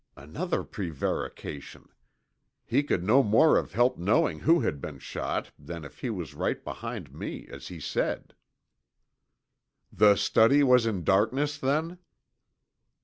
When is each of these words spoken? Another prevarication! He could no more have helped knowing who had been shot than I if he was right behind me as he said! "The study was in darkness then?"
Another 0.17 0.63
prevarication! 0.63 1.89
He 2.65 2.81
could 2.81 3.03
no 3.03 3.21
more 3.21 3.55
have 3.57 3.73
helped 3.73 3.99
knowing 3.99 4.39
who 4.39 4.61
had 4.61 4.81
been 4.81 4.97
shot 4.97 5.51
than 5.59 5.83
I 5.83 5.87
if 5.89 5.99
he 5.99 6.09
was 6.09 6.33
right 6.33 6.63
behind 6.63 7.13
me 7.13 7.47
as 7.49 7.67
he 7.67 7.79
said! 7.79 8.33
"The 9.93 10.15
study 10.15 10.63
was 10.63 10.87
in 10.87 11.03
darkness 11.03 11.55
then?" 11.59 11.99